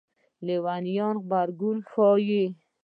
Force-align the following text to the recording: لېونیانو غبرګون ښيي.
لېونیانو 0.45 1.19
غبرګون 1.25 1.77
ښيي. 1.89 2.45